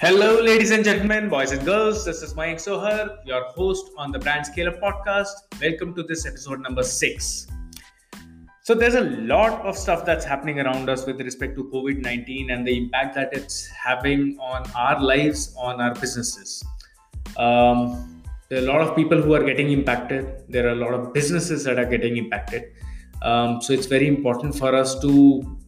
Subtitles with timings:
[0.00, 2.04] Hello, ladies and gentlemen, boys and girls.
[2.04, 5.32] This is Mayank Sohar, your host on the Brand Scale Up podcast.
[5.60, 7.48] Welcome to this episode number six.
[8.62, 12.52] So, there's a lot of stuff that's happening around us with respect to COVID 19
[12.52, 16.62] and the impact that it's having on our lives, on our businesses.
[17.36, 20.94] Um, there are a lot of people who are getting impacted, there are a lot
[20.94, 22.70] of businesses that are getting impacted.
[23.22, 25.58] Um, so, it's very important for us to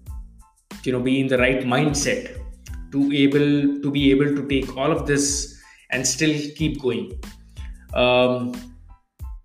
[0.84, 2.39] you know be in the right mindset
[2.92, 5.58] to able to be able to take all of this
[5.90, 7.18] and still keep going.
[7.94, 8.54] Um,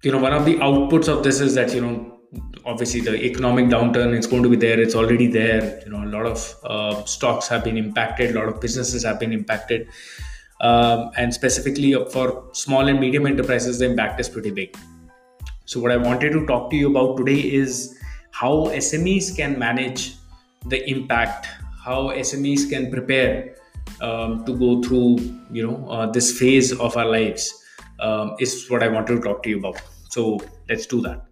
[0.06, 2.20] you know one of the outputs of this is that you know
[2.66, 6.12] obviously the economic downturn is going to be there it's already there you know a
[6.16, 9.88] lot of uh, stocks have been impacted a lot of businesses have been impacted.
[10.62, 14.78] Um, and specifically for small and medium enterprises the impact is pretty big.
[15.66, 17.98] So what i wanted to talk to you about today is
[18.32, 20.16] how smes can manage
[20.68, 21.48] the impact
[21.86, 23.56] how SMEs can prepare
[24.02, 25.18] um, to go through,
[25.52, 27.54] you know, uh, this phase of our lives
[28.00, 29.80] um, is what I wanted to talk to you about.
[30.10, 31.28] So let's do that.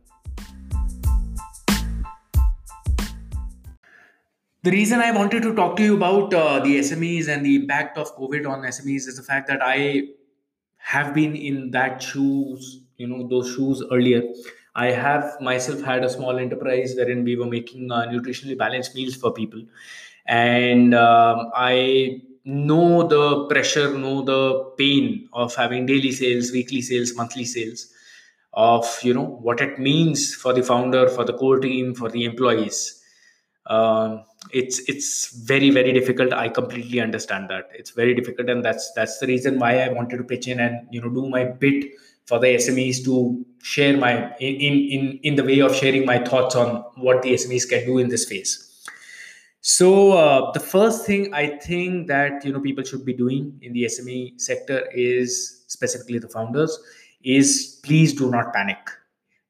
[4.61, 7.97] The reason I wanted to talk to you about uh, the SMEs and the impact
[7.97, 10.03] of COVID on SMEs is the fact that I
[10.77, 14.21] have been in that shoes, you know, those shoes earlier.
[14.75, 19.15] I have myself had a small enterprise wherein we were making uh, nutritionally balanced meals
[19.15, 19.63] for people
[20.25, 27.13] and um, i know the pressure know the pain of having daily sales weekly sales
[27.15, 27.93] monthly sales
[28.53, 32.23] of you know what it means for the founder for the core team for the
[32.23, 33.01] employees.
[33.65, 36.33] Um, it's it's very very difficult.
[36.33, 37.69] I completely understand that.
[37.73, 40.87] It's very difficult and that's that's the reason why i wanted to pitch in and
[40.91, 41.85] you know do my bit
[42.25, 46.55] for the smes to share my in in in the way of sharing my thoughts
[46.55, 48.72] on what the smes can do in this phase
[49.65, 53.71] so uh, the first thing I think that you know people should be doing in
[53.71, 56.77] the SME sector is specifically the founders
[57.23, 58.77] is please do not panic.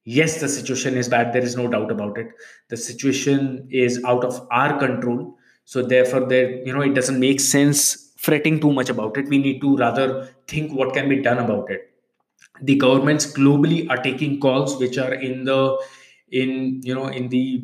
[0.03, 1.33] Yes, the situation is bad.
[1.33, 2.27] There is no doubt about it.
[2.69, 5.35] The situation is out of our control.
[5.65, 9.27] So therefore, there you know it doesn't make sense fretting too much about it.
[9.29, 11.89] We need to rather think what can be done about it.
[12.61, 15.81] The governments globally are taking calls which are in the
[16.29, 17.63] in you know in the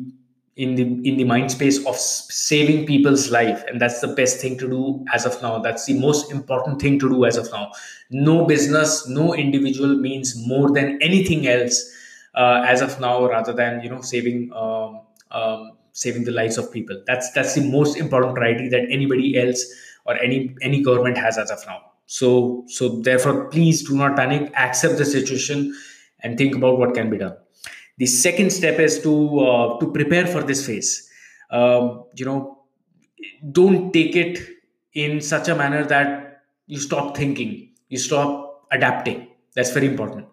[0.56, 3.64] in the in the mind space of saving people's life.
[3.68, 5.58] And that's the best thing to do as of now.
[5.58, 7.72] That's the most important thing to do as of now.
[8.10, 11.90] No business no individual means more than anything else
[12.34, 15.00] uh, as of now rather than you know saving um,
[15.30, 17.00] um, saving the lives of people.
[17.06, 19.64] That's that's the most important priority that anybody else
[20.04, 21.80] or any any government has as of now.
[22.06, 24.52] So so therefore please do not panic.
[24.56, 25.74] Accept the situation
[26.20, 27.36] and think about what can be done
[28.00, 30.90] the second step is to uh, to prepare for this phase.
[31.50, 32.38] Um, you know
[33.52, 34.38] don't take it
[34.94, 37.52] in such a manner that you stop thinking
[37.88, 39.28] you stop adapting.
[39.54, 40.26] That's very important.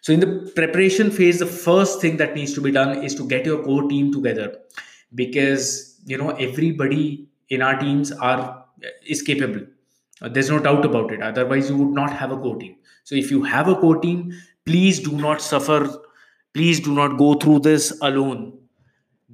[0.00, 3.28] So in the preparation phase the first thing that needs to be done is to
[3.28, 4.56] get your core team together
[5.14, 8.64] because you know everybody in our teams are
[9.06, 9.66] is capable.
[10.22, 11.22] There's no doubt about it.
[11.22, 12.76] Otherwise you would not have a core team.
[13.04, 14.32] So if you have a core team
[14.64, 15.80] please do not suffer
[16.54, 18.58] please do not go through this alone.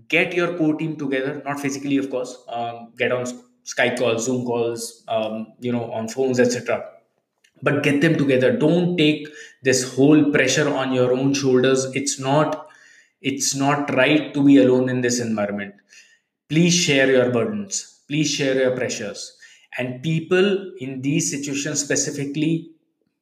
[0.08, 2.36] Get your core team together not physically of course.
[2.48, 3.24] Um, get on
[3.64, 6.84] skype calls zoom calls um, you know on phones etc
[7.62, 8.56] but get them together.
[8.56, 9.28] Don't take
[9.62, 11.84] this whole pressure on your own shoulders.
[11.94, 12.68] It's not
[13.20, 15.74] it's not right to be alone in this environment.
[16.48, 18.02] Please share your burdens.
[18.08, 19.36] Please share your pressures.
[19.78, 22.70] And people in these situations specifically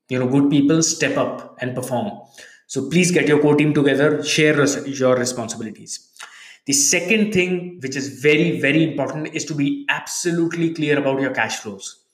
[0.09, 2.21] you know good people step up and perform
[2.67, 6.11] so please get your core team together, share your responsibilities.
[6.67, 11.35] The second thing, which is very, very important, is to be absolutely clear about your
[11.35, 12.05] cash flows.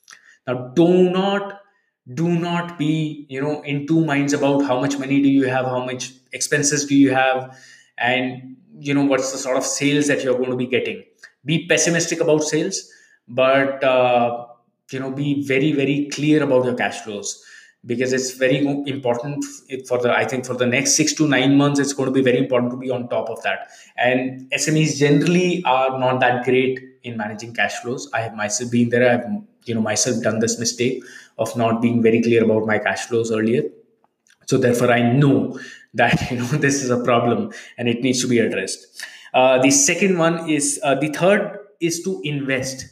[0.45, 1.61] Now, do not,
[2.13, 5.65] do not be, you know, in two minds about how much money do you have,
[5.65, 7.57] how much expenses do you have,
[7.97, 11.03] and you know what's the sort of sales that you're going to be getting.
[11.45, 12.91] Be pessimistic about sales,
[13.27, 14.47] but uh,
[14.91, 17.45] you know, be very, very clear about your cash flows
[17.85, 18.57] because it's very
[18.87, 19.43] important
[19.87, 22.21] for the i think for the next six to nine months it's going to be
[22.21, 23.69] very important to be on top of that.
[23.97, 28.09] And smes generally are not that great in managing cash flows.
[28.13, 29.11] I have myself been there.
[29.11, 29.25] I've
[29.65, 31.03] you know myself done this mistake
[31.37, 33.63] of not being very clear about my cash flows earlier.
[34.45, 35.59] So therefore i know
[35.93, 39.03] that you know this is a problem and it needs to be addressed.
[39.33, 42.85] Uh, the second one is uh, the third is to invest.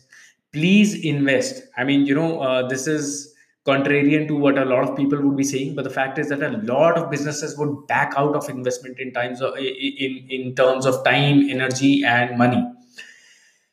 [0.51, 1.61] Please invest.
[1.77, 3.35] I mean you know uh, this is
[3.65, 6.41] contrarian to what a lot of people would be saying but the fact is that
[6.41, 10.85] a lot of businesses would back out of investment in times of in in terms
[10.85, 12.63] of time energy and money.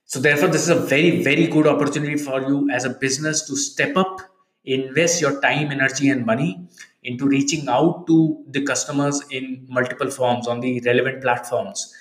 [0.05, 3.57] So therefore this is a very very good opportunity for you as a business to
[3.57, 4.21] step up
[4.65, 6.69] invest your time energy and money
[7.05, 11.95] into reaching out to the customers in multiple forms on the relevant platforms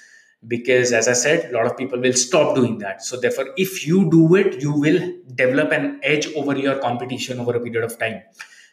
[0.48, 3.04] because as i said a lot of people will stop doing that.
[3.04, 7.56] So therefore if you do it you will develop an edge over your competition over
[7.56, 8.22] a period of time.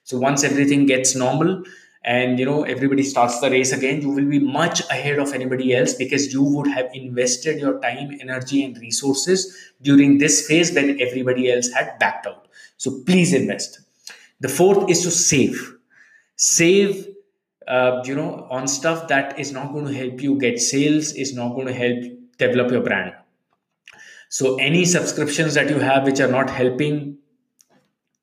[0.04, 1.62] So once everything gets normal
[2.04, 5.74] and you know everybody starts the race again you will be much ahead of anybody
[5.74, 11.00] else because you would have invested your time energy and resources during this phase when
[11.00, 12.48] everybody else had backed out.
[12.76, 13.80] So please invest.
[14.40, 15.76] The fourth is to save.
[16.34, 17.06] Save
[17.68, 21.34] uh, you know on stuff that is not going to help you get sales is
[21.34, 22.04] not going to help
[22.38, 23.12] develop your brand.
[24.28, 27.18] So any subscriptions that you have which are not helping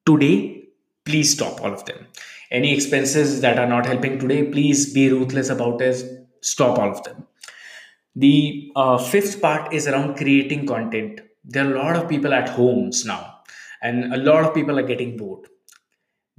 [0.05, 0.63] today
[1.05, 2.07] please stop all of them.
[2.51, 6.03] Any expenses that are not helping today please be ruthless about it.
[6.41, 7.27] Stop all of them.
[8.15, 11.21] The uh, fifth part is around creating content.
[11.43, 13.35] There are a lot of people at homes now
[13.81, 15.47] and a lot of people are getting bored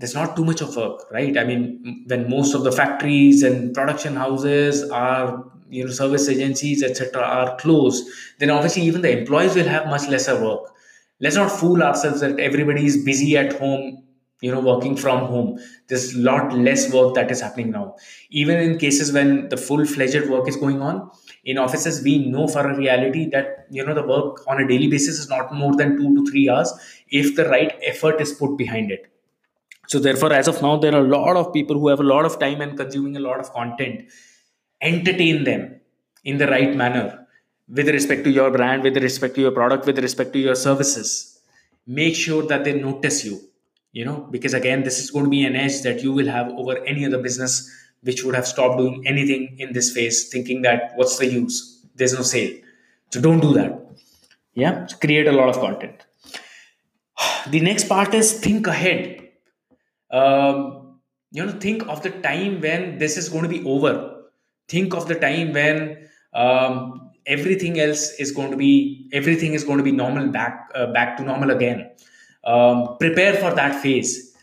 [0.00, 1.36] there's not too much of work right?
[1.36, 6.82] I mean when most of the factories and production houses are you know service agencies
[6.82, 8.08] etc are closed
[8.38, 10.60] then obviously even the employees will have much lesser work.
[11.20, 14.02] Let's not fool ourselves that everybody is busy at home
[14.40, 15.58] you know working from home.
[15.88, 17.96] There's a lot less work that is happening now.
[18.30, 21.10] Even in cases when the full fledged work is going on
[21.44, 24.88] in offices we know for a reality that you know the work on a daily
[24.88, 26.72] basis is not more than 2 to 3 hours
[27.08, 29.09] if the right effort is put behind it
[29.90, 32.24] so therefore as of now there are a lot of people who have a lot
[32.24, 34.04] of time and consuming a lot of content.
[34.80, 35.80] Entertain them
[36.24, 37.26] in the right manner
[37.68, 41.40] with respect to your brand with respect to your product with respect to your services.
[41.86, 43.40] Make sure that they notice you
[43.92, 46.48] you know because again this is going to be an edge that you will have
[46.50, 47.68] over any other business
[48.02, 51.84] which would have stopped doing anything in this phase thinking that what's the use?
[51.96, 52.56] There's no sale.
[53.10, 53.72] So don't do that.
[54.54, 54.86] Yeah?
[54.86, 56.06] So create a lot of content.
[57.48, 59.29] The next part is think ahead
[60.10, 60.98] um,
[61.32, 64.24] you know think of the time when this is going to be over.
[64.68, 69.78] Think of the time when um, everything else is going to be everything is going
[69.78, 71.90] to be normal back uh, back to normal again.
[72.44, 74.34] Um, prepare for that phase.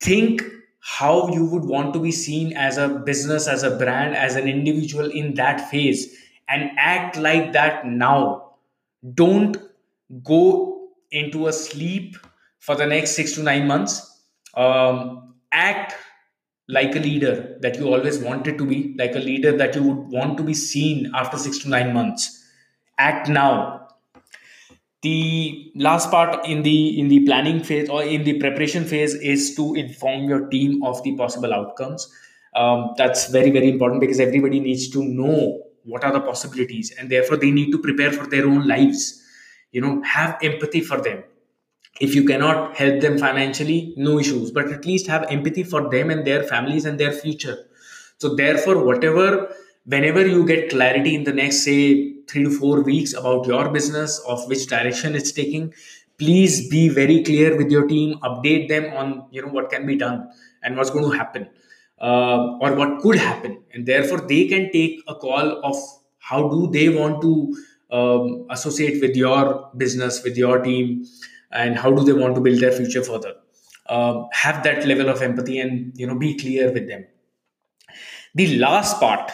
[0.00, 0.42] Think
[0.80, 4.48] how you would want to be seen as a business as a brand as an
[4.48, 6.16] individual in that phase
[6.48, 8.54] and act like that now.
[9.14, 9.56] Don't
[10.24, 12.16] go into a sleep
[12.58, 14.11] for the next 6 to 9 months
[14.54, 15.94] um, act
[16.68, 20.08] like a leader that you always wanted to be like a leader that you would
[20.08, 22.44] want to be seen after 6 to 9 months.
[22.98, 23.88] Act now.
[25.02, 29.56] The last part in the in the planning phase or in the preparation phase is
[29.56, 32.08] to inform your team of the possible outcomes.
[32.54, 37.10] Um, that's very very important because everybody needs to know what are the possibilities and
[37.10, 39.20] therefore they need to prepare for their own lives.
[39.72, 41.24] You know have empathy for them
[42.06, 44.50] if you cannot help them financially no issues.
[44.50, 47.58] But at least have empathy for them and their families and their future.
[48.18, 49.54] So therefore whatever
[49.84, 54.18] whenever you get clarity in the next say three to four weeks about your business
[54.34, 55.72] of which direction it's taking
[56.18, 58.18] please be very clear with your team.
[58.20, 60.28] Update them on you know what can be done
[60.62, 61.48] and what's going to happen
[62.00, 63.58] uh, or what could happen.
[63.72, 65.76] And therefore they can take a call of
[66.18, 67.56] how do they want to
[67.90, 71.04] um, associate with your business with your team
[71.52, 73.34] and how do they want to build their future further?
[73.86, 77.04] Uh, have that level of empathy and you know be clear with them.
[78.34, 79.30] The last part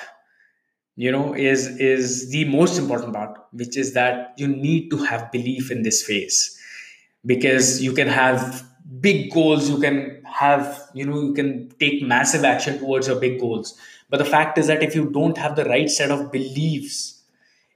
[0.97, 5.31] you know is is the most important part which is that you need to have
[5.33, 6.55] belief in this phase.
[7.27, 8.65] Because you can have
[9.01, 13.39] big goals you can have you know you can take massive action towards your big
[13.39, 13.79] goals.
[14.11, 17.23] But the fact is that if you don't have the right set of beliefs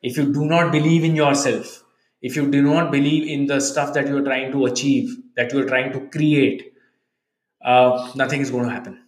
[0.03, 1.85] if you do not believe in yourself
[2.23, 5.53] if you do not believe in the stuff that you are trying to achieve that
[5.53, 6.73] you are trying to create
[7.65, 8.99] uh, nothing is going to happen.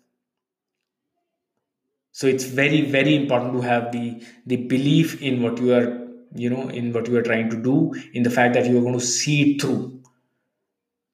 [2.12, 6.00] So it's very very important to have the the belief in what you are
[6.34, 8.82] you know in what you are trying to do in the fact that you are
[8.82, 10.02] going to see it through.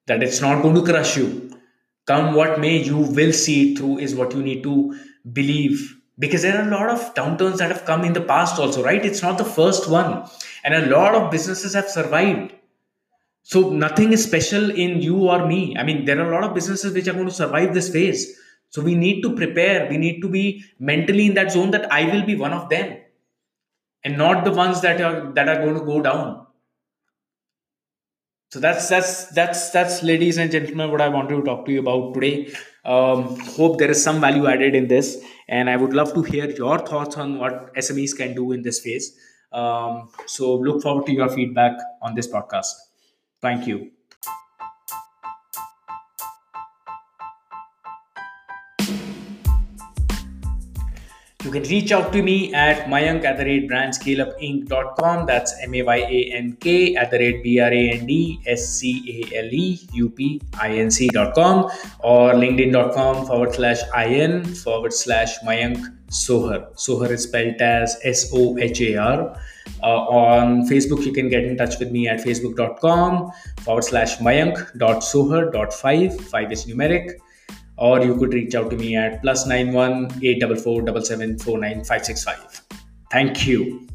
[0.07, 1.59] That it's not going to crush you.
[2.05, 4.99] Come what may you will see it through is what you need to
[5.31, 8.83] believe because there are a lot of downturns that have come in the past also
[8.83, 9.03] right?
[9.03, 10.29] It's not the first one.
[10.63, 12.53] And a lot of businesses have survived.
[13.41, 15.75] So nothing is special in you or me.
[15.77, 18.37] I mean there are a lot of businesses which are going to survive this phase.
[18.69, 19.89] So we need to prepare.
[19.89, 22.99] We need to be mentally in that zone that I will be one of them.
[24.03, 26.45] And not the ones that are that are going to go down.
[28.51, 31.79] So that's that's that's that's ladies and gentlemen what I wanted to talk to you
[31.79, 32.53] about today.
[32.83, 36.49] Um, hope there is some value added in this, and I would love to hear
[36.49, 39.15] your thoughts on what SMEs can do in this phase.
[39.53, 42.73] Um, so look forward to your feedback on this podcast.
[43.41, 43.91] Thank you.
[51.51, 55.25] You can reach out to me at mayank at the rate brandscaleup.inc.com.
[55.25, 58.39] That's M A Y A N K at the rate B R A N D
[58.47, 61.69] S C A L E U P I N C.com
[62.05, 66.73] or linkedin.com forward slash IN forward slash Mayank Sohar.
[66.75, 69.37] Sohar is spelled as S O H A R.
[69.83, 73.29] Uh, on Facebook, you can get in touch with me at facebook.com
[73.59, 76.21] forward slash mayank.sohar.5.
[76.21, 77.19] 5 is numeric
[77.81, 80.83] or you could reach out to me at plus 91 844
[83.11, 83.90] Thank you.